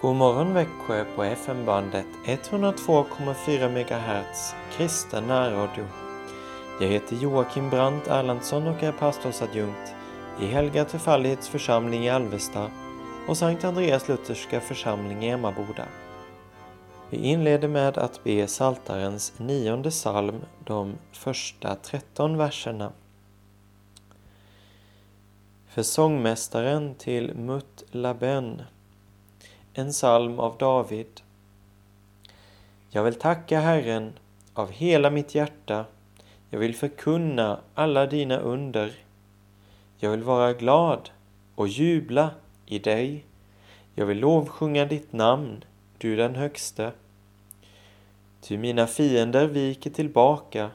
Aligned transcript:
God 0.00 0.16
morgon 0.16 0.54
Växjö 0.54 1.04
på 1.16 1.24
FM-bandet 1.24 2.06
102,4 2.24 3.68
MHz 3.68 4.54
kristen 4.72 5.26
närradio. 5.26 5.84
Jag 6.80 6.88
heter 6.88 7.16
Joakim 7.16 7.70
Brandt 7.70 8.08
Erlandsson 8.08 8.66
och 8.66 8.82
är 8.82 8.92
pastorsadjunkt 8.92 9.94
i 10.40 10.46
Helga 10.46 10.84
Trefaldighets 10.84 11.48
församling 11.48 12.04
i 12.04 12.10
Alvesta 12.10 12.70
och 13.28 13.36
Sankt 13.36 13.64
Andreas 13.64 14.08
Lutherska 14.08 14.60
församling 14.60 15.24
i 15.24 15.28
Emmaboda. 15.28 15.84
Vi 17.10 17.16
inleder 17.16 17.68
med 17.68 17.98
att 17.98 18.24
be 18.24 18.46
Saltarens 18.46 19.32
nionde 19.38 19.90
psalm, 19.90 20.40
de 20.64 20.94
första 21.12 21.74
13 21.74 22.36
verserna. 22.36 22.92
För 25.68 25.82
sångmästaren 25.82 26.94
till 26.94 27.34
Mut 27.34 27.84
Laben 27.90 28.62
en 29.78 29.92
psalm 29.92 30.40
av 30.40 30.58
David. 30.58 31.20
Jag 32.90 33.04
vill 33.04 33.14
tacka 33.14 33.60
Herren 33.60 34.12
av 34.54 34.70
hela 34.70 35.10
mitt 35.10 35.34
hjärta. 35.34 35.84
Jag 36.50 36.58
vill 36.58 36.74
förkunna 36.74 37.60
alla 37.74 38.06
dina 38.06 38.38
under. 38.38 38.92
Jag 39.98 40.10
vill 40.10 40.22
vara 40.22 40.52
glad 40.52 41.10
och 41.54 41.68
jubla 41.68 42.30
i 42.66 42.78
dig. 42.78 43.24
Jag 43.94 44.06
vill 44.06 44.18
lovsjunga 44.18 44.84
ditt 44.84 45.12
namn, 45.12 45.64
du 45.98 46.16
den 46.16 46.34
högste. 46.34 46.92
Ty 48.40 48.58
mina 48.58 48.86
fiender 48.86 49.46
viker 49.46 49.90
tillbaka, 49.90 50.70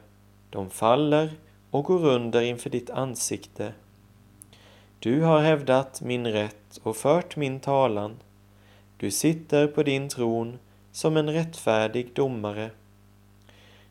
de 0.50 0.70
faller 0.70 1.32
och 1.72 1.84
går 1.84 2.06
under 2.06 2.42
inför 2.42 2.70
ditt 2.70 2.90
ansikte. 2.90 3.74
Du 5.00 5.22
har 5.22 5.40
hävdat 5.40 6.02
min 6.02 6.28
rätt 6.28 6.80
och 6.84 6.98
fört 6.98 7.36
min 7.36 7.60
talan. 7.60 8.16
Du 9.02 9.12
sitter 9.12 9.68
på 9.68 9.84
din 9.84 10.10
tron 10.10 10.60
som 10.92 11.18
en 11.18 11.30
rättfärdig 11.30 12.14
domare. 12.14 12.70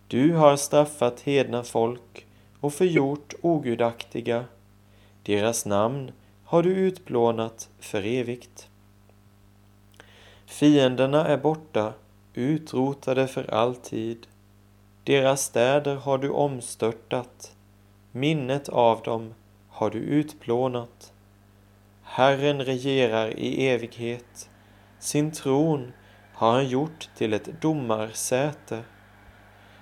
Du 0.08 0.32
har 0.32 0.56
straffat 0.56 1.20
hedna 1.20 1.62
folk 1.62 2.26
och 2.60 2.74
förgjort 2.74 3.34
ogudaktiga. 3.42 4.44
Deras 5.22 5.66
namn 5.66 6.12
har 6.44 6.62
du 6.62 6.70
utplånat 6.70 7.68
för 7.78 8.06
evigt. 8.06 8.68
Fienderna 10.46 11.26
är 11.26 11.36
borta, 11.36 11.92
utrotade 12.34 13.28
för 13.28 13.54
alltid. 13.54 14.26
Deras 15.04 15.42
städer 15.42 15.96
har 15.96 16.18
du 16.18 16.30
omstörtat. 16.30 17.56
Minnet 18.12 18.68
av 18.68 19.02
dem 19.02 19.34
har 19.68 19.90
du 19.90 19.98
utplånat. 19.98 21.12
Herren 22.02 22.64
regerar 22.64 23.38
i 23.38 23.66
evighet. 23.68 24.49
Sin 25.00 25.30
tron 25.30 25.92
har 26.32 26.52
han 26.52 26.68
gjort 26.68 27.08
till 27.16 27.32
ett 27.32 27.60
domarsäte. 27.60 28.82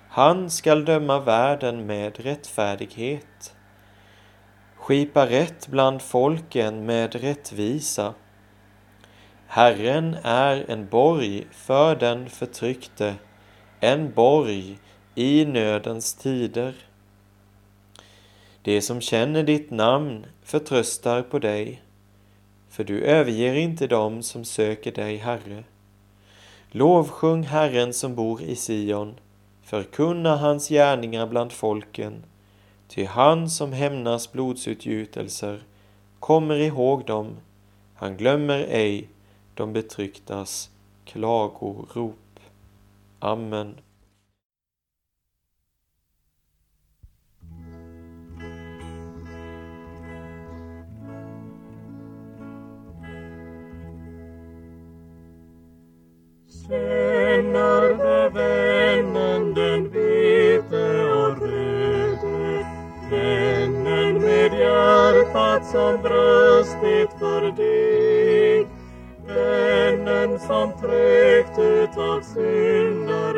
Han 0.09 0.49
skall 0.49 0.85
döma 0.85 1.19
världen 1.19 1.85
med 1.85 2.19
rättfärdighet, 2.19 3.55
skipa 4.75 5.25
rätt 5.25 5.67
bland 5.67 6.01
folken 6.01 6.85
med 6.85 7.15
rättvisa. 7.15 8.13
Herren 9.47 10.17
är 10.23 10.71
en 10.71 10.87
borg 10.87 11.47
för 11.51 11.95
den 11.95 12.29
förtryckte, 12.29 13.15
en 13.79 14.11
borg 14.11 14.79
i 15.15 15.45
nödens 15.45 16.13
tider. 16.13 16.73
De 18.61 18.81
som 18.81 19.01
känner 19.01 19.43
ditt 19.43 19.71
namn 19.71 20.25
förtröstar 20.43 21.21
på 21.21 21.39
dig 21.39 21.81
för 22.69 22.83
du 22.83 23.01
överger 23.01 23.53
inte 23.53 23.87
dem 23.87 24.23
som 24.23 24.45
söker 24.45 24.91
dig, 24.91 25.17
Herre. 25.17 25.63
Lovsjung 26.71 27.43
Herren 27.43 27.93
som 27.93 28.15
bor 28.15 28.41
i 28.41 28.55
Sion, 28.55 29.15
förkunna 29.63 30.37
hans 30.37 30.69
gärningar 30.69 31.27
bland 31.27 31.51
folken, 31.51 32.23
ty 32.87 33.05
han 33.05 33.49
som 33.49 33.73
hämnas 33.73 34.31
blodsutgjutelser 34.31 35.63
kommer 36.19 36.55
ihåg 36.55 37.05
dem, 37.05 37.37
han 37.95 38.17
glömmer 38.17 38.65
ej 38.69 39.09
de 39.53 39.73
betrycktas 39.73 40.69
klagorop. 41.05 42.39
Amen. 43.19 43.75
Känner 56.69 58.29
vännen 58.29 59.53
den 59.53 59.89
vite 59.89 61.03
och 61.03 61.41
röde 61.41 62.65
Vännen 63.11 64.21
med 64.21 64.53
hjärtat 64.53 65.65
som 65.65 66.01
bröstit 66.01 67.09
för 67.19 67.51
dig. 67.51 68.67
Vännen 69.27 70.39
som 70.39 70.71
tryckt 70.81 71.59
utav 71.59 72.21
synder. 72.21 73.28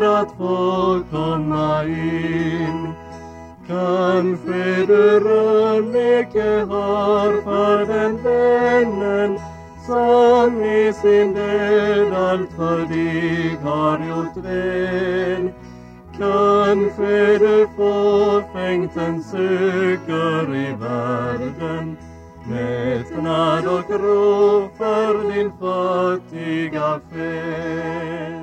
För 0.00 0.22
att 0.22 0.32
få 0.32 1.02
komma 1.10 1.84
in 1.84 2.92
Kanske 3.66 4.86
du 4.86 5.20
rörmycket 5.20 6.68
har 6.68 7.42
för 7.42 7.86
den 7.86 8.22
vännen 8.22 9.38
som 9.86 10.64
i 10.64 10.92
sin 10.92 11.34
död 11.34 12.12
allt 12.12 12.52
för 12.52 12.78
dig 12.78 13.56
har 13.62 13.98
gjort 13.98 14.36
väl. 14.36 15.50
Kanske 16.18 17.38
du 17.38 17.68
fåfängt 17.76 18.92
söker 19.24 20.56
i 20.56 20.74
världen 20.80 21.96
mättnad 22.44 23.66
och 23.66 23.90
ro 23.90 24.68
för 24.78 25.32
din 25.32 25.52
fattiga 25.60 27.00
själ. 27.12 28.39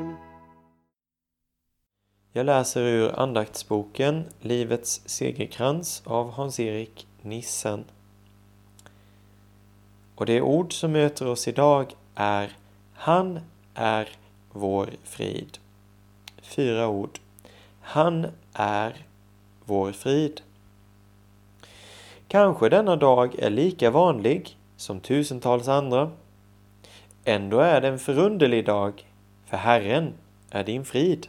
Jag 2.38 2.46
läser 2.46 2.82
ur 2.82 3.20
andaktsboken 3.20 4.24
Livets 4.42 5.02
segerkrans 5.06 6.02
av 6.06 6.32
Hans-Erik 6.32 7.08
Nissen. 7.22 7.84
Och 10.16 10.26
det 10.26 10.42
ord 10.42 10.74
som 10.74 10.92
möter 10.92 11.28
oss 11.28 11.48
idag 11.48 11.96
är 12.16 12.58
Han 12.94 13.40
är 13.74 14.10
vår 14.52 14.90
frid. 15.04 15.58
Fyra 16.42 16.88
ord. 16.88 17.20
Han 17.82 18.28
är 18.54 19.06
vår 19.66 19.92
frid. 19.92 20.42
Kanske 22.28 22.70
denna 22.70 22.96
dag 22.96 23.36
är 23.40 23.50
lika 23.50 23.92
vanlig 23.92 24.58
som 24.76 25.00
tusentals 25.00 25.68
andra. 25.68 26.12
Ändå 27.24 27.60
är 27.60 27.82
det 27.82 27.88
en 27.88 28.00
förunderlig 28.00 28.66
dag, 28.66 29.06
för 29.46 29.58
Herren 29.58 30.14
är 30.50 30.64
din 30.64 30.86
frid. 30.86 31.28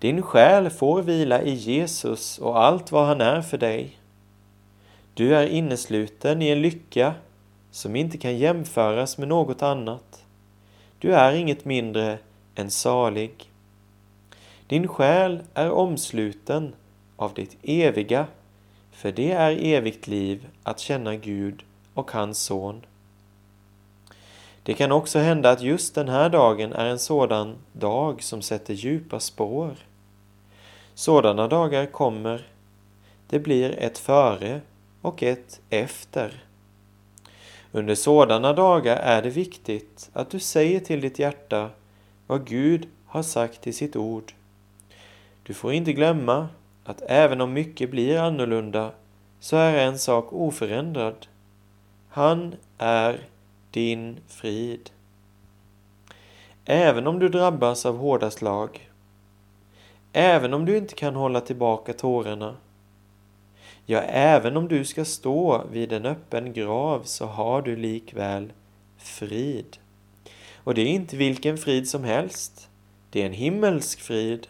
Din 0.00 0.22
själ 0.22 0.70
får 0.70 1.02
vila 1.02 1.42
i 1.42 1.54
Jesus 1.54 2.38
och 2.38 2.62
allt 2.62 2.92
vad 2.92 3.06
han 3.06 3.20
är 3.20 3.42
för 3.42 3.58
dig. 3.58 3.98
Du 5.14 5.36
är 5.36 5.46
innesluten 5.46 6.42
i 6.42 6.48
en 6.48 6.62
lycka 6.62 7.14
som 7.70 7.96
inte 7.96 8.18
kan 8.18 8.38
jämföras 8.38 9.18
med 9.18 9.28
något 9.28 9.62
annat. 9.62 10.24
Du 10.98 11.14
är 11.14 11.32
inget 11.32 11.64
mindre 11.64 12.18
än 12.54 12.70
salig. 12.70 13.50
Din 14.66 14.88
själ 14.88 15.42
är 15.54 15.70
omsluten 15.70 16.72
av 17.16 17.34
det 17.34 17.56
eviga, 17.62 18.26
för 18.92 19.12
det 19.12 19.32
är 19.32 19.64
evigt 19.64 20.06
liv 20.06 20.46
att 20.62 20.80
känna 20.80 21.16
Gud 21.16 21.62
och 21.94 22.10
hans 22.10 22.38
son. 22.38 22.86
Det 24.62 24.74
kan 24.74 24.92
också 24.92 25.18
hända 25.18 25.50
att 25.50 25.62
just 25.62 25.94
den 25.94 26.08
här 26.08 26.28
dagen 26.28 26.72
är 26.72 26.86
en 26.86 26.98
sådan 26.98 27.56
dag 27.72 28.22
som 28.22 28.42
sätter 28.42 28.74
djupa 28.74 29.20
spår. 29.20 29.76
Sådana 31.00 31.48
dagar 31.48 31.86
kommer. 31.86 32.46
Det 33.26 33.38
blir 33.38 33.78
ett 33.78 33.98
före 33.98 34.60
och 35.02 35.22
ett 35.22 35.60
efter. 35.70 36.44
Under 37.72 37.94
sådana 37.94 38.52
dagar 38.52 38.96
är 38.96 39.22
det 39.22 39.30
viktigt 39.30 40.10
att 40.12 40.30
du 40.30 40.38
säger 40.38 40.80
till 40.80 41.00
ditt 41.00 41.18
hjärta 41.18 41.70
vad 42.26 42.46
Gud 42.46 42.88
har 43.06 43.22
sagt 43.22 43.66
i 43.66 43.72
sitt 43.72 43.96
ord. 43.96 44.32
Du 45.42 45.54
får 45.54 45.72
inte 45.72 45.92
glömma 45.92 46.48
att 46.84 47.02
även 47.06 47.40
om 47.40 47.52
mycket 47.52 47.90
blir 47.90 48.18
annorlunda 48.18 48.92
så 49.40 49.56
är 49.56 49.86
en 49.86 49.98
sak 49.98 50.32
oförändrad. 50.32 51.26
Han 52.08 52.54
är 52.78 53.20
din 53.70 54.20
frid. 54.28 54.90
Även 56.64 57.06
om 57.06 57.18
du 57.18 57.28
drabbas 57.28 57.86
av 57.86 57.96
hårda 57.96 58.30
slag, 58.30 58.89
även 60.12 60.54
om 60.54 60.64
du 60.64 60.76
inte 60.76 60.94
kan 60.94 61.16
hålla 61.16 61.40
tillbaka 61.40 61.92
tårarna, 61.92 62.56
ja, 63.86 64.00
även 64.00 64.56
om 64.56 64.68
du 64.68 64.84
ska 64.84 65.04
stå 65.04 65.64
vid 65.72 65.92
en 65.92 66.06
öppen 66.06 66.52
grav 66.52 67.02
så 67.04 67.26
har 67.26 67.62
du 67.62 67.76
likväl 67.76 68.52
frid. 68.98 69.76
Och 70.64 70.74
det 70.74 70.82
är 70.82 70.86
inte 70.86 71.16
vilken 71.16 71.58
frid 71.58 71.88
som 71.88 72.04
helst. 72.04 72.68
Det 73.10 73.22
är 73.22 73.26
en 73.26 73.32
himmelsk 73.32 74.00
frid. 74.00 74.46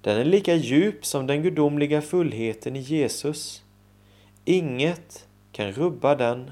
Den 0.00 0.18
är 0.18 0.24
lika 0.24 0.54
djup 0.54 1.06
som 1.06 1.26
den 1.26 1.42
gudomliga 1.42 2.02
fullheten 2.02 2.76
i 2.76 2.80
Jesus. 2.80 3.62
Inget 4.44 5.28
kan 5.52 5.72
rubba 5.72 6.14
den. 6.14 6.50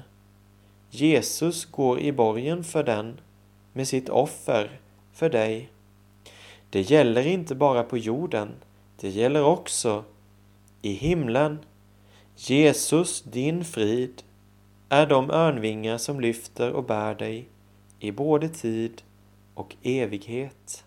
Jesus 0.89 1.65
går 1.65 1.99
i 1.99 2.11
borgen 2.11 2.63
för 2.63 2.83
den 2.83 3.19
med 3.73 3.87
sitt 3.87 4.09
offer 4.09 4.79
för 5.13 5.29
dig. 5.29 5.72
Det 6.73 6.81
gäller 6.81 7.27
inte 7.27 7.55
bara 7.55 7.83
på 7.83 7.97
jorden, 7.97 8.51
det 8.99 9.09
gäller 9.09 9.43
också 9.43 10.03
i 10.81 10.93
himlen. 10.93 11.59
Jesus, 12.35 13.21
din 13.21 13.65
frid, 13.65 14.23
är 14.89 15.07
de 15.07 15.31
örnvingar 15.31 15.97
som 15.97 16.19
lyfter 16.19 16.71
och 16.71 16.83
bär 16.83 17.15
dig 17.15 17.49
i 17.99 18.11
både 18.11 18.49
tid 18.49 19.01
och 19.53 19.75
evighet. 19.83 20.85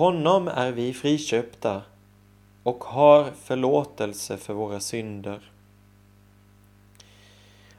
Honom 0.00 0.48
är 0.48 0.72
vi 0.72 0.94
friköpta 0.94 1.82
och 2.62 2.84
har 2.84 3.30
förlåtelse 3.30 4.36
för 4.36 4.54
våra 4.54 4.80
synder. 4.80 5.50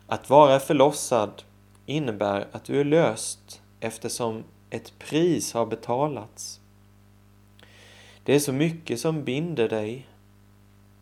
Att 0.07 0.29
vara 0.29 0.59
förlossad 0.59 1.43
innebär 1.85 2.47
att 2.51 2.63
du 2.63 2.79
är 2.79 2.83
löst 2.83 3.61
eftersom 3.79 4.43
ett 4.69 4.99
pris 4.99 5.53
har 5.53 5.65
betalats. 5.65 6.59
Det 8.23 8.35
är 8.35 8.39
så 8.39 8.53
mycket 8.53 8.99
som 8.99 9.23
binder 9.23 9.69
dig. 9.69 10.07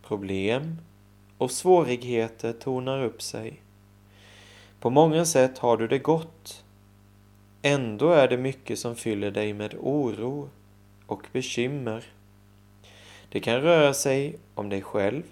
Problem 0.03 0.77
och 1.37 1.51
svårigheter 1.51 2.53
tornar 2.53 3.03
upp 3.03 3.21
sig. 3.21 3.61
På 4.79 4.89
många 4.89 5.25
sätt 5.25 5.57
har 5.57 5.77
du 5.77 5.87
det 5.87 5.99
gott. 5.99 6.63
Ändå 7.61 8.09
är 8.09 8.27
det 8.27 8.37
mycket 8.37 8.79
som 8.79 8.95
fyller 8.95 9.31
dig 9.31 9.53
med 9.53 9.75
oro 9.79 10.49
och 11.09 11.27
bekymmer. 11.31 12.03
Det 13.29 13.39
kan 13.39 13.61
röra 13.61 13.93
sig 13.93 14.35
om 14.55 14.69
dig 14.69 14.81
själv, 14.81 15.23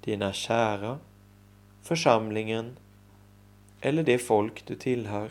dina 0.00 0.32
kära, 0.32 0.98
församlingen 1.82 2.76
eller 3.80 4.02
det 4.02 4.18
folk 4.18 4.66
du 4.66 4.74
tillhör. 4.74 5.30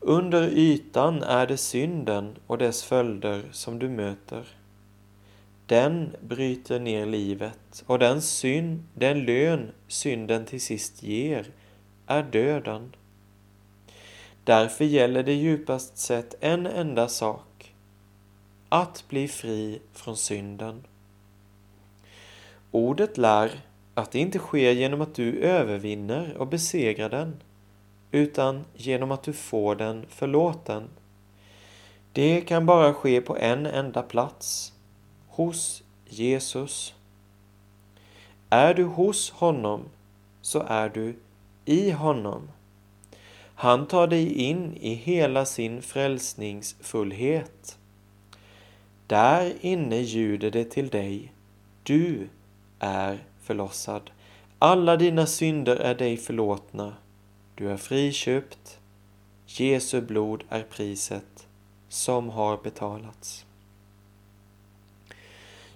Under 0.00 0.48
ytan 0.48 1.22
är 1.22 1.46
det 1.46 1.56
synden 1.56 2.36
och 2.46 2.58
dess 2.58 2.84
följder 2.84 3.42
som 3.52 3.78
du 3.78 3.88
möter. 3.88 4.46
Den 5.66 6.16
bryter 6.20 6.80
ner 6.80 7.06
livet 7.06 7.84
och 7.86 7.98
den, 7.98 8.22
synd, 8.22 8.82
den 8.94 9.24
lön 9.24 9.72
synden 9.88 10.44
till 10.44 10.60
sist 10.60 11.02
ger 11.02 11.46
är 12.06 12.22
döden. 12.22 12.94
Därför 14.46 14.84
gäller 14.84 15.22
det 15.22 15.34
djupast 15.34 15.98
sett 15.98 16.34
en 16.40 16.66
enda 16.66 17.08
sak. 17.08 17.74
Att 18.68 19.04
bli 19.08 19.28
fri 19.28 19.80
från 19.92 20.16
synden. 20.16 20.84
Ordet 22.70 23.18
lär 23.18 23.60
att 23.94 24.12
det 24.12 24.18
inte 24.18 24.38
sker 24.38 24.72
genom 24.72 25.00
att 25.00 25.14
du 25.14 25.38
övervinner 25.38 26.36
och 26.36 26.46
besegrar 26.46 27.08
den, 27.08 27.36
utan 28.10 28.64
genom 28.74 29.10
att 29.10 29.22
du 29.22 29.32
får 29.32 29.74
den 29.74 30.06
förlåten. 30.08 30.88
Det 32.12 32.40
kan 32.40 32.66
bara 32.66 32.94
ske 32.94 33.20
på 33.20 33.36
en 33.36 33.66
enda 33.66 34.02
plats, 34.02 34.72
hos 35.28 35.82
Jesus. 36.08 36.94
Är 38.50 38.74
du 38.74 38.84
hos 38.84 39.30
honom 39.30 39.84
så 40.40 40.64
är 40.68 40.88
du 40.88 41.16
i 41.64 41.90
honom. 41.90 42.48
Han 43.58 43.86
tar 43.86 44.06
dig 44.06 44.32
in 44.32 44.76
i 44.76 44.94
hela 44.94 45.44
sin 45.44 45.82
frälsningsfullhet. 45.82 47.78
Där 49.06 49.54
inne 49.60 50.00
ljuder 50.00 50.50
det 50.50 50.64
till 50.64 50.88
dig. 50.88 51.32
Du 51.82 52.28
är 52.78 53.18
förlossad. 53.40 54.10
Alla 54.58 54.96
dina 54.96 55.26
synder 55.26 55.76
är 55.76 55.94
dig 55.94 56.16
förlåtna. 56.16 56.96
Du 57.54 57.70
är 57.70 57.76
friköpt. 57.76 58.78
Jesu 59.46 60.00
blod 60.00 60.44
är 60.48 60.62
priset 60.62 61.46
som 61.88 62.28
har 62.28 62.56
betalats. 62.56 63.46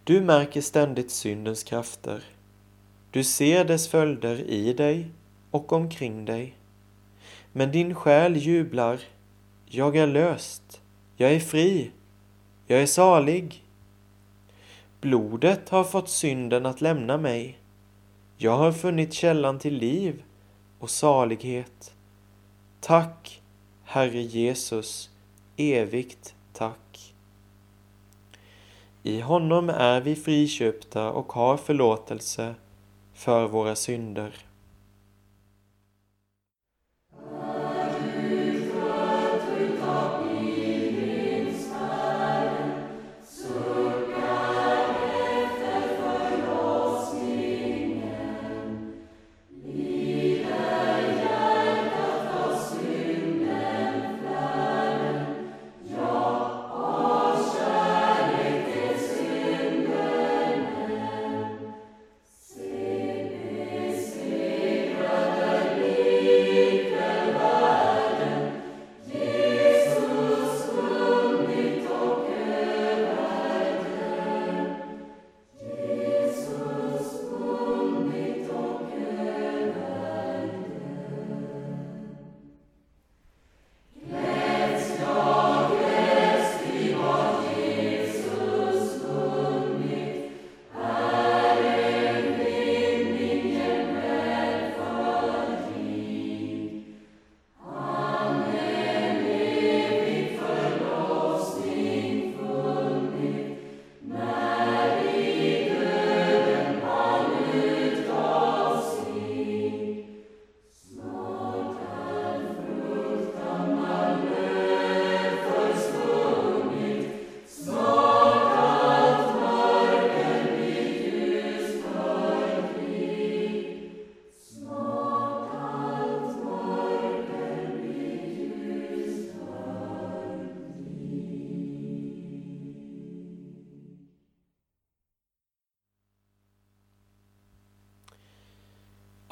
Du 0.04 0.20
märker 0.20 0.60
ständigt 0.60 1.10
syndens 1.10 1.62
krafter. 1.62 2.24
Du 3.10 3.24
ser 3.24 3.64
dess 3.64 3.88
följder 3.88 4.40
i 4.40 4.72
dig 4.72 5.10
och 5.50 5.72
omkring 5.72 6.24
dig. 6.24 6.56
Men 7.52 7.72
din 7.72 7.94
själ 7.94 8.36
jublar. 8.36 9.00
Jag 9.66 9.96
är 9.96 10.06
löst. 10.06 10.80
Jag 11.16 11.32
är 11.32 11.40
fri. 11.40 11.90
Jag 12.66 12.82
är 12.82 12.86
salig. 12.86 13.64
Blodet 15.00 15.68
har 15.68 15.84
fått 15.84 16.08
synden 16.08 16.66
att 16.66 16.80
lämna 16.80 17.18
mig. 17.18 17.58
Jag 18.36 18.56
har 18.56 18.72
funnit 18.72 19.12
källan 19.12 19.58
till 19.58 19.74
liv 19.74 20.22
och 20.78 20.90
salighet. 20.90 21.94
Tack, 22.80 23.42
Herre 23.84 24.22
Jesus, 24.22 25.10
evigt 25.56 26.34
tack. 26.52 27.14
I 29.02 29.20
honom 29.20 29.68
är 29.68 30.00
vi 30.00 30.16
friköpta 30.16 31.10
och 31.10 31.32
har 31.32 31.56
förlåtelse 31.56 32.54
för 33.14 33.48
våra 33.48 33.76
synder. 33.76 34.49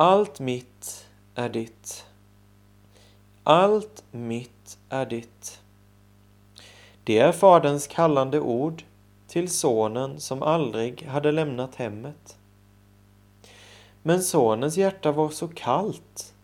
Allt 0.00 0.40
mitt 0.40 1.06
är 1.34 1.48
ditt. 1.48 2.06
Allt 3.44 4.04
mitt 4.10 4.78
är 4.88 5.06
ditt. 5.06 5.60
Det 7.04 7.18
är 7.18 7.32
Faderns 7.32 7.86
kallande 7.86 8.40
ord 8.40 8.82
till 9.28 9.50
sonen 9.50 10.20
som 10.20 10.42
aldrig 10.42 11.02
hade 11.02 11.32
lämnat 11.32 11.74
hemmet. 11.74 12.38
Men 14.02 14.22
sonens 14.22 14.76
hjärta 14.76 15.12
var 15.12 15.28
så 15.28 15.48
kallt 15.48 16.34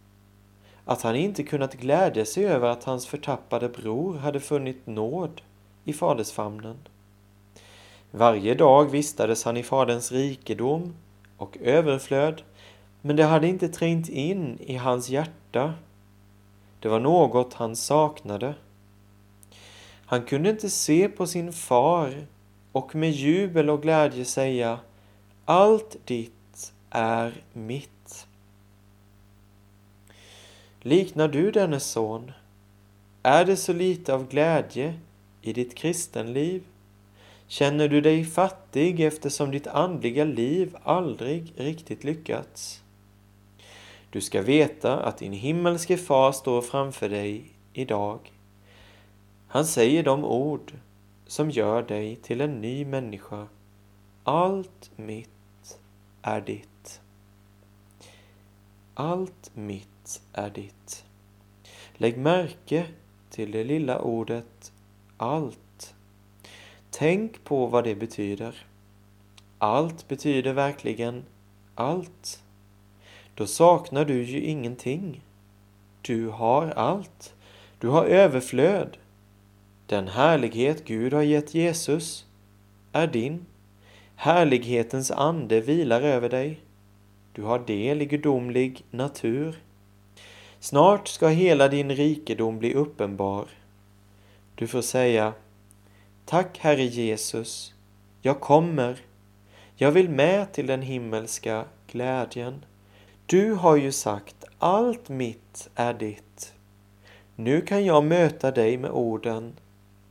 att 0.84 1.02
han 1.02 1.16
inte 1.16 1.42
kunnat 1.42 1.75
glädja 1.75 2.25
sig 2.25 2.46
över 2.46 2.68
att 2.68 2.84
hans 2.84 3.06
förtappade 3.06 3.68
bror 3.68 4.16
hade 4.16 4.40
funnit 4.40 4.87
nåd 4.87 5.42
i 5.84 5.92
fadersfamnen. 5.92 6.78
Varje 8.11 8.54
dag 8.54 8.90
vistades 8.90 9.44
han 9.44 9.56
i 9.56 9.62
Faderns 9.62 10.12
rikedom 10.12 10.94
och 11.37 11.56
överflöd 11.61 12.42
men 13.06 13.16
det 13.16 13.25
hade 13.25 13.49
inte 13.49 13.68
trängt 13.68 14.08
in 14.08 14.58
i 14.61 14.76
hans 14.76 15.08
hjärta. 15.08 15.75
Det 16.80 16.88
var 16.88 17.00
något 17.00 17.54
han 17.54 17.76
saknade. 17.76 18.54
Han 20.06 20.23
kunde 20.23 20.50
inte 20.50 20.70
se 20.70 21.08
på 21.08 21.26
sin 21.26 21.52
far 21.52 22.26
och 22.73 22.94
med 22.94 23.11
jubel 23.11 23.70
och 23.70 23.82
glädje 23.82 24.25
säga 24.25 24.78
Allt 25.44 25.96
ditt 26.04 26.73
är 26.90 27.32
mitt. 27.52 28.26
Liknar 30.80 31.28
du 31.28 31.50
denne 31.50 31.80
son? 31.80 32.32
Är 33.23 33.44
det 33.44 33.56
så 33.56 33.73
lite 33.73 34.14
av 34.14 34.28
glädje 34.28 34.94
i 35.42 35.52
ditt 35.52 35.75
kristenliv? 35.75 36.62
Känner 37.46 37.88
du 37.88 38.00
dig 38.00 38.25
fattig 38.25 39.00
eftersom 39.00 39.50
ditt 39.50 39.66
andliga 39.66 40.25
liv 40.25 40.76
aldrig 40.82 41.52
riktigt 41.56 42.04
lyckats? 42.04 42.83
Du 44.14 44.21
ska 44.21 44.42
veta 44.42 45.00
att 45.00 45.18
din 45.18 45.33
himmelske 45.33 45.97
far 45.97 46.33
står 46.33 46.62
framför 46.62 47.09
dig 47.09 47.52
idag. 47.73 48.33
Han 49.49 49.66
säger 49.66 50.02
de 50.02 50.25
ord 50.25 50.73
som 51.26 51.50
gör 51.50 51.83
dig 51.83 52.16
till 52.16 52.40
en 52.40 52.61
ny 52.61 52.85
människa. 52.85 53.47
Allt 54.25 54.90
mitt 54.97 55.78
är 56.23 56.40
ditt. 56.40 57.00
Allt 58.94 59.50
mitt 59.54 60.23
är 60.33 60.50
ditt. 60.50 61.04
Lägg 61.94 62.18
märke 62.18 62.87
till 63.30 63.50
det 63.50 63.64
lilla 63.64 64.00
ordet 64.00 64.73
allt. 65.16 65.94
Tänk 66.90 67.44
på 67.44 67.66
vad 67.66 67.85
det 67.85 67.94
betyder. 67.94 68.66
Allt 69.59 70.09
betyder 70.09 70.52
verkligen 70.52 71.25
allt 71.75 72.43
då 73.34 73.46
saknar 73.46 74.04
du 74.04 74.22
ju 74.22 74.40
ingenting. 74.40 75.24
Du 76.02 76.28
har 76.28 76.66
allt. 76.70 77.34
Du 77.78 77.88
har 77.88 78.04
överflöd. 78.04 78.96
Den 79.86 80.08
härlighet 80.08 80.84
Gud 80.84 81.12
har 81.12 81.22
gett 81.22 81.54
Jesus 81.54 82.26
är 82.92 83.06
din. 83.06 83.46
Härlighetens 84.16 85.10
ande 85.10 85.60
vilar 85.60 86.02
över 86.02 86.28
dig. 86.28 86.60
Du 87.32 87.42
har 87.42 87.58
del 87.58 88.02
i 88.02 88.06
gudomlig 88.06 88.84
natur. 88.90 89.62
Snart 90.60 91.08
ska 91.08 91.28
hela 91.28 91.68
din 91.68 91.90
rikedom 91.90 92.58
bli 92.58 92.74
uppenbar. 92.74 93.48
Du 94.54 94.66
får 94.66 94.82
säga 94.82 95.32
Tack 96.24 96.58
Herre 96.58 96.84
Jesus, 96.84 97.74
jag 98.22 98.40
kommer. 98.40 98.98
Jag 99.76 99.90
vill 99.90 100.08
med 100.08 100.52
till 100.52 100.66
den 100.66 100.82
himmelska 100.82 101.64
glädjen. 101.86 102.64
Du 103.26 103.52
har 103.52 103.76
ju 103.76 103.93
sagt 103.93 104.45
allt 104.59 105.09
mitt 105.09 105.71
är 105.75 105.95
ditt. 105.95 106.54
Nu 107.37 107.61
kan 107.61 107.85
jag 107.85 108.04
möta 108.04 108.50
dig 108.50 108.78
med 108.78 108.90
orden 108.90 109.52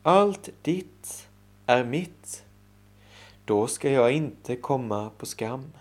Allt 0.06 0.50
ditt 0.62 1.28
är 1.66 1.84
mitt. 1.84 2.46
Då 3.46 3.68
ska 3.68 3.92
jag 3.92 4.12
inte 4.12 4.56
komma 4.56 5.10
på 5.18 5.26
skam. 5.26 5.72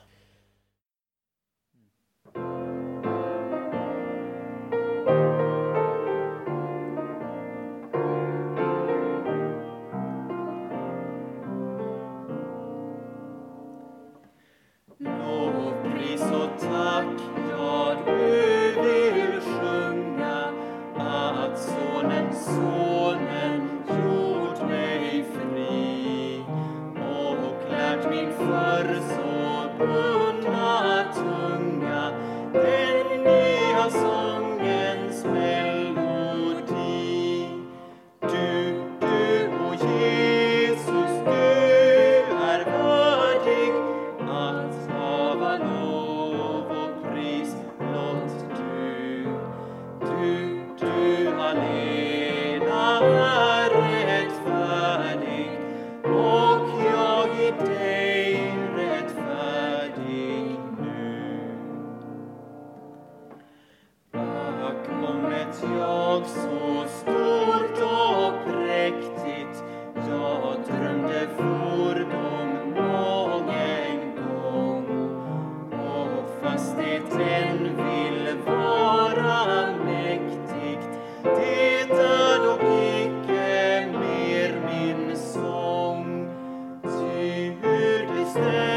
is. 88.36 88.71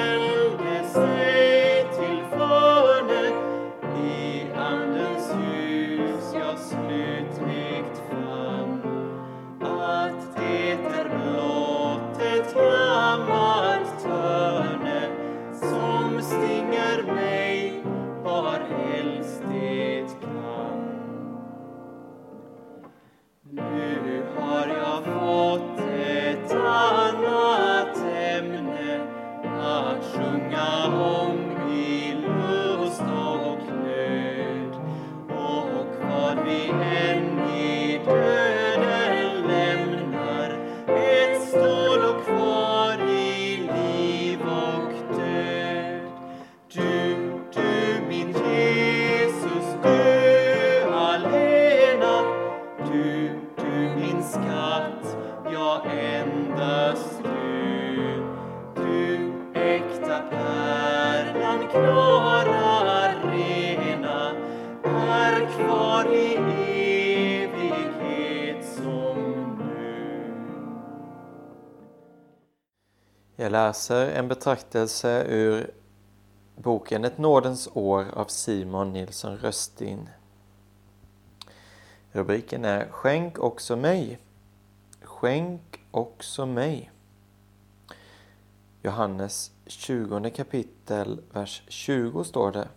Jag 73.37 73.51
läser 73.51 74.11
en 74.11 74.27
betraktelse 74.27 75.25
ur 75.29 75.71
boken 76.55 77.05
Ett 77.05 77.17
nådens 77.17 77.69
år 77.73 78.05
av 78.13 78.25
Simon 78.25 78.93
Nilsson 78.93 79.37
Röstin. 79.37 80.09
Rubriken 82.11 82.65
är 82.65 82.87
Skänk 82.91 83.39
också 83.39 83.75
mig. 83.75 84.19
Skänk 85.15 85.79
också 85.91 86.45
mig. 86.45 86.91
Johannes 88.81 89.51
20 89.65 90.29
kapitel, 90.29 91.21
vers 91.33 91.63
20 91.67 92.23
står 92.23 92.51
det. 92.51 92.67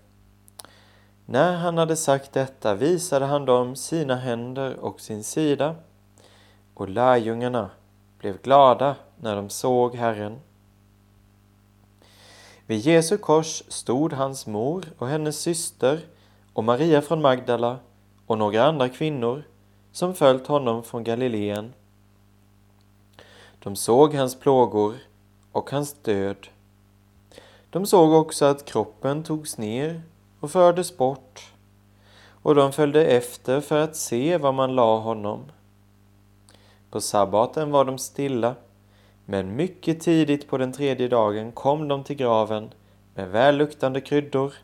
När 1.26 1.56
han 1.56 1.78
hade 1.78 1.96
sagt 1.96 2.32
detta 2.32 2.74
visade 2.74 3.26
han 3.26 3.44
dem 3.44 3.76
sina 3.76 4.16
händer 4.16 4.76
och 4.76 5.00
sin 5.00 5.24
sida 5.24 5.76
och 6.74 6.88
lärjungarna 6.88 7.70
blev 8.18 8.42
glada 8.42 8.96
när 9.16 9.36
de 9.36 9.50
såg 9.50 9.94
Herren. 9.94 10.40
Vid 12.66 12.78
Jesu 12.78 13.16
kors 13.16 13.62
stod 13.68 14.12
hans 14.12 14.46
mor 14.46 14.84
och 14.98 15.08
hennes 15.08 15.40
syster 15.40 16.00
och 16.52 16.64
Maria 16.64 17.02
från 17.02 17.22
Magdala 17.22 17.78
och 18.26 18.38
några 18.38 18.64
andra 18.64 18.88
kvinnor 18.88 19.42
som 19.92 20.14
följt 20.14 20.46
honom 20.46 20.82
från 20.82 21.04
Galileen. 21.04 21.72
De 23.62 23.76
såg 23.76 24.14
hans 24.14 24.40
plågor 24.40 24.94
och 25.52 25.70
hans 25.70 25.92
död. 25.92 26.48
De 27.70 27.86
såg 27.86 28.12
också 28.12 28.44
att 28.44 28.64
kroppen 28.64 29.22
togs 29.22 29.58
ner 29.58 30.02
och 30.40 30.50
fördes 30.50 30.96
bort 30.96 31.52
och 32.42 32.54
de 32.54 32.72
följde 32.72 33.06
efter 33.06 33.60
för 33.60 33.80
att 33.80 33.96
se 33.96 34.36
var 34.36 34.52
man 34.52 34.74
la 34.74 34.98
honom. 34.98 35.44
På 36.90 37.00
sabbaten 37.00 37.70
var 37.70 37.84
de 37.84 37.98
stilla 37.98 38.54
men 39.24 39.56
mycket 39.56 40.00
tidigt 40.00 40.48
på 40.48 40.58
den 40.58 40.72
tredje 40.72 41.08
dagen 41.08 41.52
kom 41.52 41.88
de 41.88 42.04
till 42.04 42.16
graven 42.16 42.70
med 43.14 43.28
välluktande 43.30 44.00
kryddor 44.00 44.54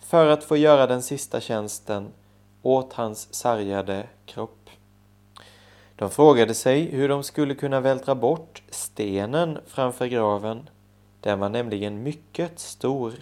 för 0.00 0.26
att 0.26 0.44
få 0.44 0.56
göra 0.56 0.86
den 0.86 1.02
sista 1.02 1.40
tjänsten 1.40 2.12
åt 2.62 2.92
hans 2.92 3.34
sargade 3.34 4.06
kropp. 4.26 4.61
De 6.02 6.10
frågade 6.10 6.54
sig 6.54 6.90
hur 6.90 7.08
de 7.08 7.22
skulle 7.22 7.54
kunna 7.54 7.80
vältra 7.80 8.14
bort 8.14 8.62
stenen 8.70 9.58
framför 9.66 10.06
graven. 10.06 10.68
Den 11.20 11.40
var 11.40 11.48
nämligen 11.48 12.02
mycket 12.02 12.58
stor. 12.58 13.12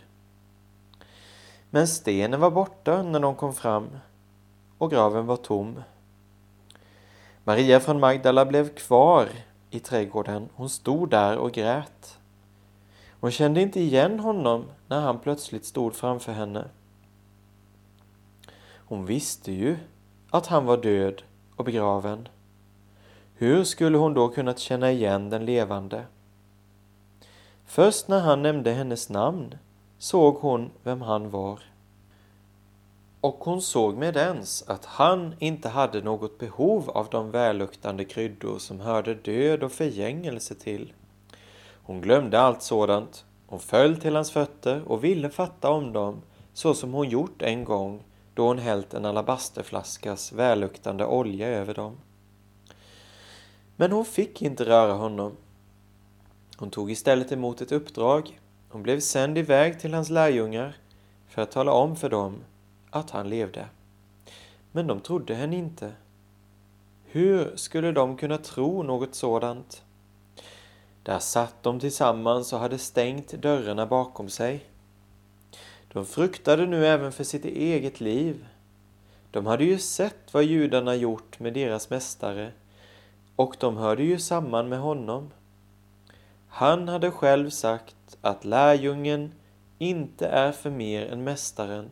Men 1.70 1.88
stenen 1.88 2.40
var 2.40 2.50
borta 2.50 3.02
när 3.02 3.20
de 3.20 3.34
kom 3.34 3.54
fram 3.54 3.88
och 4.78 4.90
graven 4.90 5.26
var 5.26 5.36
tom. 5.36 5.82
Maria 7.44 7.80
från 7.80 8.00
Magdala 8.00 8.46
blev 8.46 8.74
kvar 8.74 9.28
i 9.70 9.80
trädgården. 9.80 10.48
Hon 10.54 10.68
stod 10.68 11.10
där 11.10 11.36
och 11.36 11.52
grät. 11.52 12.18
Hon 13.20 13.30
kände 13.30 13.62
inte 13.62 13.80
igen 13.80 14.20
honom 14.20 14.64
när 14.88 15.00
han 15.00 15.18
plötsligt 15.18 15.64
stod 15.64 15.94
framför 15.94 16.32
henne. 16.32 16.68
Hon 18.76 19.06
visste 19.06 19.52
ju 19.52 19.76
att 20.30 20.46
han 20.46 20.66
var 20.66 20.76
död 20.76 21.22
och 21.56 21.64
begraven. 21.64 22.28
Hur 23.40 23.64
skulle 23.64 23.98
hon 23.98 24.14
då 24.14 24.28
kunnat 24.28 24.58
känna 24.58 24.90
igen 24.92 25.30
den 25.30 25.44
levande? 25.44 26.04
Först 27.66 28.08
när 28.08 28.20
han 28.20 28.42
nämnde 28.42 28.72
hennes 28.72 29.08
namn 29.08 29.54
såg 29.98 30.34
hon 30.34 30.70
vem 30.82 31.02
han 31.02 31.30
var. 31.30 31.60
och 33.20 33.36
hon 33.40 33.62
såg 33.62 33.96
med 33.96 34.16
ens 34.16 34.68
att 34.68 34.84
han 34.84 35.34
inte 35.38 35.68
hade 35.68 36.02
något 36.02 36.38
behov 36.38 36.90
av 36.90 37.08
de 37.10 37.30
välluktande 37.30 38.04
kryddor 38.04 38.58
som 38.58 38.80
hörde 38.80 39.14
död 39.14 39.62
och 39.62 39.72
förgängelse 39.72 40.54
till. 40.54 40.92
Hon 41.82 42.00
glömde 42.00 42.40
allt 42.40 42.62
sådant. 42.62 43.24
Hon 43.46 43.60
föll 43.60 43.96
till 43.96 44.14
hans 44.14 44.30
fötter 44.30 44.82
och 44.86 45.04
ville 45.04 45.30
fatta 45.30 45.70
om 45.70 45.92
dem 45.92 46.22
så 46.52 46.74
som 46.74 46.92
hon 46.92 47.08
gjort 47.08 47.42
en 47.42 47.64
gång 47.64 48.02
då 48.34 48.46
hon 48.46 48.58
hällt 48.58 48.94
en 48.94 49.04
alabasterflaskas 49.04 50.32
välluktande 50.32 51.06
olja 51.06 51.48
över 51.48 51.74
dem. 51.74 51.96
Men 53.80 53.92
hon 53.92 54.04
fick 54.04 54.42
inte 54.42 54.64
röra 54.64 54.92
honom. 54.92 55.36
Hon 56.56 56.70
tog 56.70 56.90
istället 56.90 57.32
emot 57.32 57.60
ett 57.60 57.72
uppdrag. 57.72 58.40
Hon 58.68 58.82
blev 58.82 59.00
sänd 59.00 59.38
iväg 59.38 59.80
till 59.80 59.94
hans 59.94 60.10
lärjungar 60.10 60.76
för 61.28 61.42
att 61.42 61.50
tala 61.50 61.72
om 61.72 61.96
för 61.96 62.08
dem 62.08 62.36
att 62.90 63.10
han 63.10 63.28
levde. 63.28 63.66
Men 64.72 64.86
de 64.86 65.00
trodde 65.00 65.34
henne 65.34 65.56
inte. 65.56 65.92
Hur 67.04 67.56
skulle 67.56 67.92
de 67.92 68.16
kunna 68.16 68.38
tro 68.38 68.82
något 68.82 69.14
sådant? 69.14 69.82
Där 71.02 71.18
satt 71.18 71.62
de 71.62 71.80
tillsammans 71.80 72.52
och 72.52 72.58
hade 72.58 72.78
stängt 72.78 73.32
dörrarna 73.32 73.86
bakom 73.86 74.28
sig. 74.28 74.64
De 75.92 76.06
fruktade 76.06 76.66
nu 76.66 76.86
även 76.86 77.12
för 77.12 77.24
sitt 77.24 77.44
eget 77.44 78.00
liv. 78.00 78.46
De 79.30 79.46
hade 79.46 79.64
ju 79.64 79.78
sett 79.78 80.34
vad 80.34 80.44
judarna 80.44 80.94
gjort 80.94 81.38
med 81.40 81.54
deras 81.54 81.90
mästare 81.90 82.52
och 83.40 83.56
de 83.58 83.76
hörde 83.76 84.02
ju 84.02 84.18
samman 84.18 84.68
med 84.68 84.80
honom. 84.80 85.30
Han 86.48 86.88
hade 86.88 87.10
själv 87.10 87.50
sagt 87.50 88.18
att 88.20 88.44
lärjungen 88.44 89.32
inte 89.78 90.26
är 90.26 90.52
för 90.52 90.70
mer 90.70 91.06
än 91.12 91.24
mästaren 91.24 91.90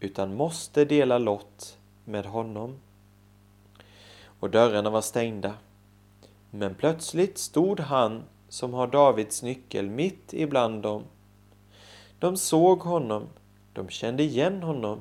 utan 0.00 0.34
måste 0.34 0.84
dela 0.84 1.18
lott 1.18 1.78
med 2.04 2.26
honom. 2.26 2.76
Och 4.40 4.50
dörrarna 4.50 4.90
var 4.90 5.00
stängda. 5.00 5.54
Men 6.50 6.74
plötsligt 6.74 7.38
stod 7.38 7.80
han 7.80 8.22
som 8.48 8.74
har 8.74 8.86
Davids 8.86 9.42
nyckel 9.42 9.90
mitt 9.90 10.34
ibland 10.34 10.82
dem. 10.82 11.04
De 12.18 12.36
såg 12.36 12.78
honom, 12.78 13.28
de 13.72 13.88
kände 13.88 14.22
igen 14.22 14.62
honom, 14.62 15.00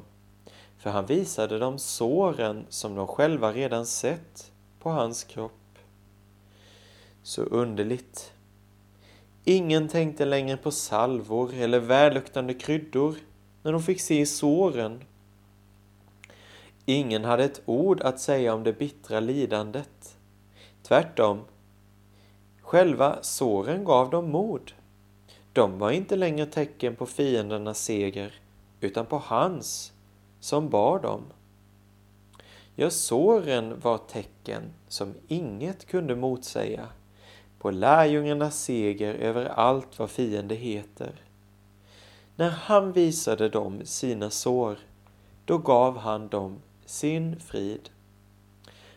för 0.78 0.90
han 0.90 1.06
visade 1.06 1.60
dem 1.60 1.80
såren 1.80 2.66
som 2.70 2.96
de 2.96 3.08
själva 3.08 3.54
redan 3.54 3.86
sett 3.86 4.52
på 4.80 4.90
hans 4.90 5.24
kropp. 5.24 5.59
Så 7.30 7.42
underligt. 7.42 8.34
Ingen 9.44 9.88
tänkte 9.88 10.26
längre 10.26 10.58
på 10.58 10.72
salvor 10.72 11.54
eller 11.54 11.80
välluktande 11.80 12.54
kryddor 12.54 13.16
när 13.64 13.72
de 13.72 13.84
fick 13.84 14.02
se 14.02 14.26
såren. 14.26 15.04
Ingen 16.86 17.26
hade 17.26 17.44
ett 17.44 17.62
ord 17.66 18.02
att 18.02 18.20
säga 18.20 18.54
om 18.54 18.64
det 18.64 18.74
bittra 18.74 19.20
lidandet. 19.20 20.18
Tvärtom. 20.84 21.40
Själva 22.62 23.20
såren 23.22 23.84
gav 23.84 24.10
dem 24.10 24.32
mod. 24.32 24.72
De 25.54 25.80
var 25.80 25.92
inte 25.92 26.16
längre 26.16 26.46
tecken 26.46 26.96
på 26.96 27.06
fiendernas 27.06 27.84
seger, 27.84 28.34
utan 28.82 29.06
på 29.06 29.18
hans, 29.18 29.92
som 30.40 30.70
bar 30.70 31.00
dem. 31.00 31.24
Ja, 32.76 32.90
såren 32.90 33.80
var 33.80 33.98
tecken 33.98 34.64
som 34.88 35.14
inget 35.28 35.86
kunde 35.86 36.16
motsäga 36.16 36.88
på 37.60 37.72
lärjungarnas 37.72 38.64
seger 38.64 39.14
över 39.14 39.46
allt 39.46 40.00
vad 40.00 40.10
fiende 40.10 40.56
heter. 40.56 41.12
När 42.36 42.50
han 42.50 42.92
visade 42.92 43.50
dem 43.50 43.86
sina 43.86 44.30
sår, 44.30 44.78
då 45.46 45.58
gav 45.58 45.98
han 45.98 46.28
dem 46.28 46.62
sin 46.86 47.40
frid. 47.40 47.90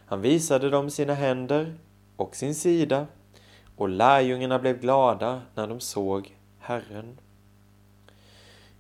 Han 0.07 0.21
visade 0.21 0.71
dem 0.71 0.91
sina 0.91 1.15
händer 1.15 1.75
och 2.17 2.37
sin 2.37 2.55
sida 2.55 3.07
och 3.77 3.89
lärjungarna 3.89 4.59
blev 4.59 4.81
glada 4.81 5.43
när 5.55 5.67
de 5.67 5.81
såg 5.81 6.37
Herren. 6.59 7.19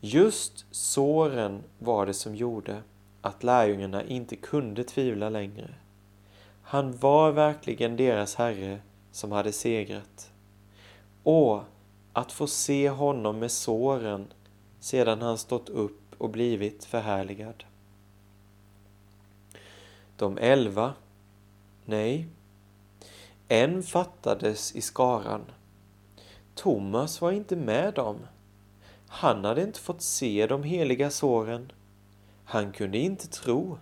Just 0.00 0.66
såren 0.70 1.62
var 1.78 2.06
det 2.06 2.14
som 2.14 2.34
gjorde 2.34 2.82
att 3.20 3.42
lärjungarna 3.42 4.02
inte 4.04 4.36
kunde 4.36 4.84
tvivla 4.84 5.30
längre. 5.30 5.74
Han 6.62 6.96
var 6.96 7.32
verkligen 7.32 7.96
deras 7.96 8.34
Herre 8.34 8.80
som 9.12 9.33
hade 9.33 9.53
segrat. 9.53 10.33
Och 11.22 11.62
att 12.12 12.33
få 12.33 12.46
se 12.46 12.90
honom 12.90 13.38
med 13.38 13.51
såren 13.51 14.33
sedan 14.81 15.22
han 15.22 15.38
stått 15.38 15.68
upp 15.68 16.14
och 16.18 16.31
blivit 16.31 16.85
förhärligad. 16.85 17.64
De 20.16 20.38
elva, 20.38 20.94
nej, 21.85 22.27
en 23.48 23.83
fattades 23.83 24.75
i 24.75 24.81
skaran. 24.81 25.44
Thomas 26.55 27.20
var 27.20 27.33
inte 27.33 27.57
med 27.57 27.94
dem. 27.94 28.18
Han 29.09 29.44
hade 29.44 29.62
inte 29.62 29.81
fått 29.81 30.03
se 30.03 30.46
de 30.46 30.62
heliga 30.62 31.11
såren. 31.11 31.72
Han 32.44 32.72
kunde 32.72 32.98
inte 32.98 33.29
tro. 33.29 33.79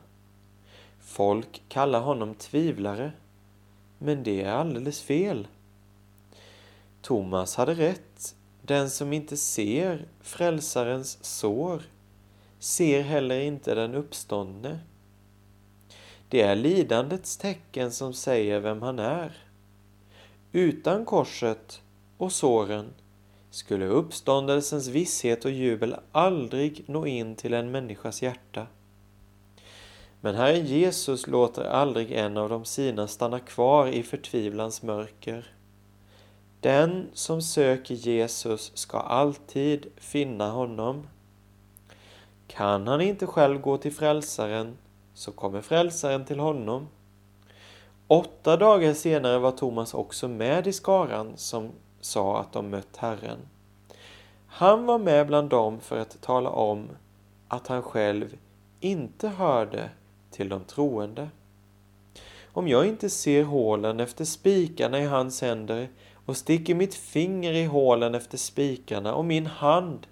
Folk 1.00 1.62
kallar 1.68 2.00
honom 2.00 2.34
tvivlare, 2.34 3.12
men 4.02 4.22
det 4.22 4.42
är 4.42 4.52
alldeles 4.52 5.02
fel. 5.02 5.48
Thomas 7.02 7.56
hade 7.56 7.74
rätt 7.74 8.34
den 8.62 8.90
som 8.90 9.12
inte 9.12 9.36
ser 9.36 10.06
frälsarens 10.20 11.24
sår 11.24 11.82
ser 12.58 13.02
heller 13.02 13.40
inte 13.40 13.74
den 13.74 13.94
uppståndne. 13.94 14.80
Det 16.28 16.42
är 16.42 16.56
lidandets 16.56 17.36
tecken 17.36 17.92
som 17.92 18.14
säger 18.14 18.60
vem 18.60 18.82
han 18.82 18.98
är. 18.98 19.32
Utan 20.52 21.04
korset 21.04 21.82
och 22.16 22.32
såren 22.32 22.94
skulle 23.50 23.86
uppståndelsens 23.86 24.88
visshet 24.88 25.44
och 25.44 25.50
jubel 25.50 25.96
aldrig 26.12 26.84
nå 26.86 27.06
in 27.06 27.36
till 27.36 27.54
en 27.54 27.70
människas 27.70 28.22
hjärta. 28.22 28.66
Men 30.20 30.34
Herren 30.34 30.66
Jesus 30.66 31.26
låter 31.26 31.64
aldrig 31.64 32.12
en 32.12 32.36
av 32.36 32.48
de 32.48 32.64
sina 32.64 33.06
stanna 33.06 33.38
kvar 33.38 33.86
i 33.86 34.02
förtvivlans 34.02 34.82
mörker. 34.82 35.54
Den 36.60 37.06
som 37.12 37.42
söker 37.42 37.94
Jesus 37.94 38.72
ska 38.74 38.98
alltid 38.98 39.86
finna 39.96 40.50
honom. 40.50 41.06
Kan 42.46 42.88
han 42.88 43.00
inte 43.00 43.26
själv 43.26 43.60
gå 43.60 43.76
till 43.76 43.92
frälsaren 43.92 44.76
så 45.14 45.32
kommer 45.32 45.60
frälsaren 45.60 46.24
till 46.24 46.38
honom. 46.38 46.88
Åtta 48.06 48.56
dagar 48.56 48.94
senare 48.94 49.38
var 49.38 49.50
Thomas 49.50 49.94
också 49.94 50.28
med 50.28 50.66
i 50.66 50.72
skaran 50.72 51.32
som 51.36 51.70
sa 52.00 52.40
att 52.40 52.52
de 52.52 52.70
mött 52.70 52.96
Herren. 52.96 53.38
Han 54.46 54.86
var 54.86 54.98
med 54.98 55.26
bland 55.26 55.50
dem 55.50 55.80
för 55.80 55.98
att 55.98 56.20
tala 56.20 56.50
om 56.50 56.88
att 57.48 57.66
han 57.66 57.82
själv 57.82 58.36
inte 58.80 59.28
hörde 59.28 59.90
till 60.30 60.48
de 60.48 60.64
troende. 60.64 61.28
Om 62.52 62.68
jag 62.68 62.86
inte 62.86 63.10
ser 63.10 63.44
hålen 63.44 64.00
efter 64.00 64.24
spikarna 64.24 65.00
i 65.00 65.06
hans 65.06 65.42
händer 65.42 65.88
och 66.26 66.36
sticker 66.36 66.74
mitt 66.74 66.94
finger 66.94 67.52
i 67.52 67.64
hålen 67.64 68.14
efter 68.14 68.38
spikarna 68.38 69.14
och 69.14 69.24
min 69.24 69.46
hand 69.46 70.06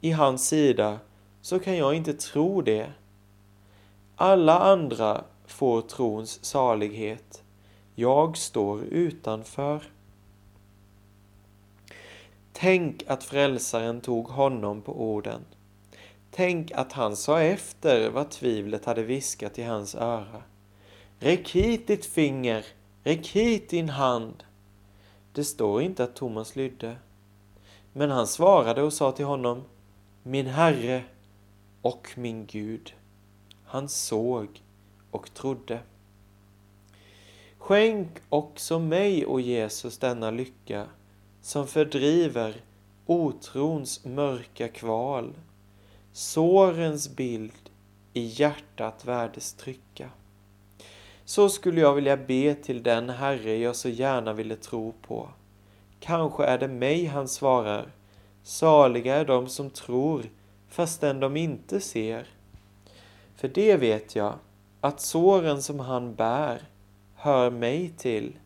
i 0.00 0.10
hans 0.10 0.48
sida 0.48 0.98
så 1.40 1.58
kan 1.58 1.76
jag 1.76 1.94
inte 1.94 2.14
tro 2.14 2.62
det. 2.62 2.92
Alla 4.16 4.58
andra 4.58 5.24
får 5.46 5.82
trons 5.82 6.44
salighet. 6.44 7.42
Jag 7.94 8.36
står 8.36 8.82
utanför. 8.82 9.82
Tänk 12.52 13.04
att 13.06 13.24
frälsaren 13.24 14.00
tog 14.00 14.28
honom 14.28 14.82
på 14.82 15.02
orden. 15.02 15.40
Tänk 16.36 16.72
att 16.72 16.92
han 16.92 17.16
sa 17.16 17.40
efter 17.40 18.10
vad 18.10 18.30
tvivlet 18.30 18.84
hade 18.84 19.02
viskat 19.02 19.58
i 19.58 19.62
hans 19.62 19.94
öra. 19.94 20.42
Räck 21.18 21.50
hit 21.50 21.86
ditt 21.86 22.06
finger, 22.06 22.66
räck 23.02 23.26
hit 23.26 23.68
din 23.68 23.88
hand. 23.88 24.44
Det 25.32 25.44
står 25.44 25.82
inte 25.82 26.04
att 26.04 26.16
Thomas 26.16 26.56
lydde. 26.56 26.96
Men 27.92 28.10
han 28.10 28.26
svarade 28.26 28.82
och 28.82 28.92
sa 28.92 29.12
till 29.12 29.24
honom, 29.24 29.64
Min 30.22 30.46
Herre 30.46 31.02
och 31.82 32.08
min 32.16 32.46
Gud. 32.46 32.94
Han 33.64 33.88
såg 33.88 34.62
och 35.10 35.34
trodde. 35.34 35.80
Skänk 37.58 38.10
också 38.28 38.78
mig, 38.78 39.26
o 39.26 39.40
Jesus, 39.40 39.98
denna 39.98 40.30
lycka 40.30 40.86
som 41.42 41.66
fördriver 41.66 42.56
otrons 43.06 44.04
mörka 44.04 44.68
kval, 44.68 45.34
sårens 46.14 47.16
bild 47.16 47.70
i 48.12 48.20
hjärtat 48.20 49.04
värdes 49.04 49.52
trycka. 49.52 50.10
Så 51.24 51.48
skulle 51.48 51.80
jag 51.80 51.94
vilja 51.94 52.16
be 52.16 52.54
till 52.54 52.82
den 52.82 53.10
Herre 53.10 53.56
jag 53.56 53.76
så 53.76 53.88
gärna 53.88 54.32
ville 54.32 54.56
tro 54.56 54.94
på. 55.02 55.28
Kanske 56.00 56.44
är 56.44 56.58
det 56.58 56.68
mig 56.68 57.06
han 57.06 57.28
svarar. 57.28 57.92
Saliga 58.42 59.14
är 59.14 59.24
de 59.24 59.48
som 59.48 59.70
tror, 59.70 60.22
fastän 60.68 61.20
de 61.20 61.36
inte 61.36 61.80
ser. 61.80 62.26
För 63.36 63.48
det 63.48 63.76
vet 63.76 64.16
jag, 64.16 64.34
att 64.80 65.00
såren 65.00 65.62
som 65.62 65.80
han 65.80 66.14
bär 66.14 66.62
hör 67.14 67.50
mig 67.50 67.88
till. 67.88 68.38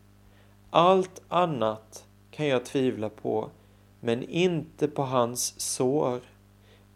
Allt 0.69 1.21
annat 1.27 2.05
kan 2.31 2.47
jag 2.47 2.65
tvivla 2.65 3.09
på, 3.09 3.49
men 3.99 4.23
inte 4.23 4.87
på 4.87 5.03
hans 5.03 5.59
sår. 5.59 6.19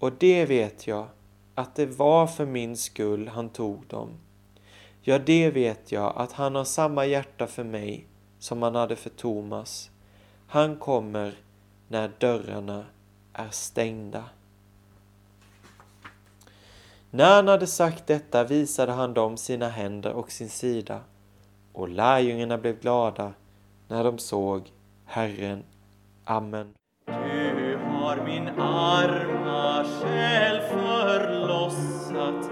Och 0.03 0.13
det 0.17 0.45
vet 0.45 0.87
jag, 0.87 1.07
att 1.55 1.75
det 1.75 1.85
var 1.85 2.27
för 2.27 2.45
min 2.45 2.77
skull 2.77 3.27
han 3.27 3.49
tog 3.49 3.87
dem. 3.87 4.09
Ja, 5.01 5.19
det 5.19 5.51
vet 5.51 5.91
jag, 5.91 6.13
att 6.15 6.31
han 6.31 6.55
har 6.55 6.63
samma 6.63 7.05
hjärta 7.05 7.47
för 7.47 7.63
mig 7.63 8.07
som 8.39 8.61
han 8.61 8.75
hade 8.75 8.95
för 8.95 9.09
Thomas. 9.09 9.91
Han 10.47 10.75
kommer 10.75 11.33
när 11.87 12.11
dörrarna 12.19 12.85
är 13.33 13.49
stängda. 13.49 14.23
När 17.09 17.35
han 17.35 17.47
hade 17.47 17.67
sagt 17.67 18.07
detta 18.07 18.43
visade 18.43 18.91
han 18.91 19.13
dem 19.13 19.37
sina 19.37 19.69
händer 19.69 20.13
och 20.13 20.31
sin 20.31 20.49
sida, 20.49 21.01
och 21.73 21.89
lärjungarna 21.89 22.57
blev 22.57 22.79
glada 22.79 23.33
när 23.87 24.03
de 24.03 24.17
såg 24.17 24.71
Herren. 25.05 25.63
Amen. 26.23 26.73
Du 28.13 28.19
har 28.19 28.25
min 28.25 28.49
arma 28.59 29.83
själ 29.83 30.61
förlossat, 30.61 32.49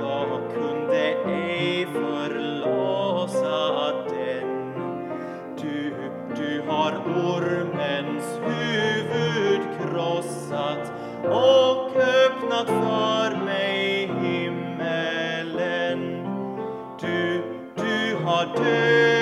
jag 0.00 0.28
kunde 0.54 1.14
ej 1.26 1.86
förlossa 1.92 3.92
den. 4.08 4.72
Du, 5.62 5.94
du 6.36 6.62
har 6.68 6.92
ormens 6.92 8.40
huvud 8.44 9.60
krossat 9.80 10.92
och 11.24 11.96
öppnat 11.96 12.66
för 12.66 13.36
mig 13.44 14.10
himmelen. 14.22 15.98
Du, 17.00 17.42
du 17.76 18.16
har 18.24 18.46
dödat 18.56 19.21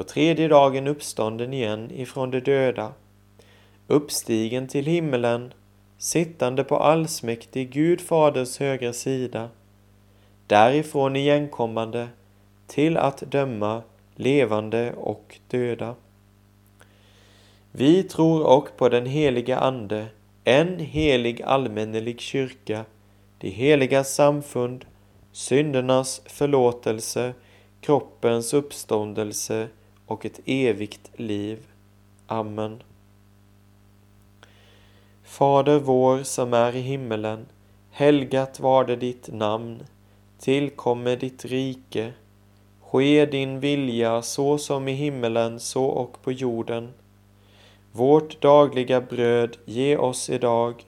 på 0.00 0.04
tredje 0.04 0.48
dagen 0.48 0.86
uppstånden 0.86 1.52
igen 1.52 1.90
ifrån 1.90 2.30
de 2.30 2.40
döda, 2.40 2.92
uppstigen 3.86 4.68
till 4.68 4.86
himmelen, 4.86 5.52
sittande 5.98 6.64
på 6.64 6.76
allsmäktig 6.76 7.70
Gud 7.72 8.00
Faders 8.00 8.58
högra 8.58 8.92
sida, 8.92 9.48
därifrån 10.46 11.16
igenkommande 11.16 12.08
till 12.66 12.96
att 12.96 13.22
döma 13.30 13.82
levande 14.14 14.92
och 14.92 15.38
döda. 15.48 15.94
Vi 17.72 18.02
tror 18.02 18.46
och 18.46 18.76
på 18.76 18.88
den 18.88 19.06
heliga 19.06 19.58
Ande, 19.58 20.06
en 20.44 20.78
helig 20.78 21.42
allmännelig 21.42 22.20
kyrka, 22.20 22.84
de 23.38 23.48
heliga 23.50 24.04
samfund, 24.04 24.84
syndernas 25.32 26.22
förlåtelse, 26.26 27.34
kroppens 27.80 28.54
uppståndelse 28.54 29.68
och 30.10 30.26
ett 30.26 30.40
evigt 30.44 31.10
liv. 31.16 31.58
Amen. 32.26 32.82
Fader 35.24 35.78
vår 35.78 36.22
som 36.22 36.54
är 36.54 36.76
i 36.76 36.80
himmelen. 36.80 37.46
Helgat 37.90 38.60
varde 38.60 38.96
ditt 38.96 39.28
namn. 39.32 39.82
Tillkomme 40.38 41.16
ditt 41.16 41.44
rike. 41.44 42.12
Ske 42.80 43.26
din 43.26 43.60
vilja 43.60 44.22
så 44.22 44.58
som 44.58 44.88
i 44.88 44.92
himmelen 44.92 45.60
så 45.60 45.84
och 45.84 46.22
på 46.22 46.32
jorden. 46.32 46.92
Vårt 47.92 48.40
dagliga 48.40 49.00
bröd 49.00 49.56
ge 49.64 49.96
oss 49.96 50.30
idag 50.30 50.84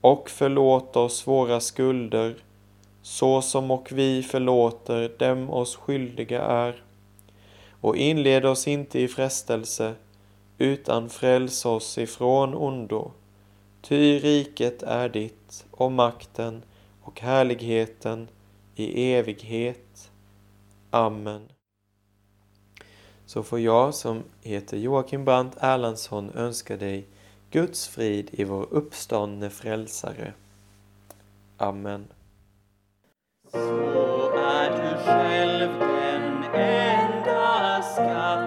och 0.00 0.30
förlåt 0.30 0.96
oss 0.96 1.26
våra 1.26 1.60
skulder 1.60 2.34
så 3.02 3.42
som 3.42 3.70
och 3.70 3.92
vi 3.92 4.22
förlåter 4.22 5.18
dem 5.18 5.50
oss 5.50 5.76
skyldiga 5.76 6.42
är. 6.42 6.82
Och 7.82 7.96
inled 7.96 8.44
oss 8.44 8.68
inte 8.68 9.00
i 9.00 9.08
frestelse 9.08 9.94
utan 10.58 11.10
fräls 11.10 11.64
oss 11.64 11.98
ifrån 11.98 12.54
ondo. 12.54 13.12
Ty 13.80 14.18
riket 14.18 14.82
är 14.82 15.08
ditt 15.08 15.66
och 15.70 15.92
makten 15.92 16.62
och 17.02 17.20
härligheten 17.20 18.28
i 18.74 19.12
evighet. 19.12 20.10
Amen. 20.90 21.48
Så 23.26 23.42
får 23.42 23.60
jag 23.60 23.94
som 23.94 24.22
heter 24.42 24.76
Joakim 24.76 25.24
Brandt 25.24 25.56
Erlandsson 25.60 26.30
önska 26.34 26.76
dig 26.76 27.06
Guds 27.50 27.88
frid 27.88 28.28
i 28.32 28.44
vår 28.44 28.66
uppståndne 28.70 29.50
frälsare. 29.50 30.32
Amen. 31.56 32.06
Så 33.52 34.30
är 34.36 34.70
du 34.70 35.04
själv 35.04 35.78
den 35.78 36.44
enda 36.54 37.01
sky. 38.02 38.41